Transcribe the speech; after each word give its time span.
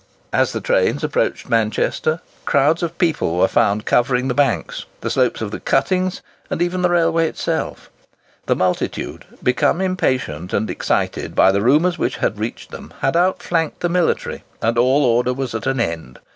As 0.33 0.51
the 0.51 0.61
trains 0.61 1.03
approached 1.03 1.47
Manchester, 1.47 2.21
crowds 2.45 2.81
of 2.81 2.97
people 2.97 3.37
were 3.37 3.47
found 3.47 3.85
covering 3.85 4.29
the 4.29 4.33
banks, 4.33 4.85
the 5.01 5.11
slopes 5.11 5.43
of 5.43 5.51
the 5.51 5.59
cuttings, 5.59 6.23
and 6.49 6.59
even 6.59 6.81
the 6.81 6.89
railway 6.89 7.27
itself. 7.29 7.91
The 8.47 8.55
multitude, 8.55 9.25
become 9.43 9.79
impatient 9.79 10.53
and 10.53 10.71
excited 10.71 11.35
by 11.35 11.51
the 11.51 11.61
rumours 11.61 11.99
which 11.99 12.19
reached 12.19 12.71
them, 12.71 12.95
had 13.01 13.15
outflanked 13.15 13.81
the 13.81 13.89
military, 13.89 14.43
and 14.59 14.75
all 14.75 15.05
order 15.05 15.35
was 15.35 15.53
at 15.53 15.67
an 15.67 15.79
end. 15.79 16.17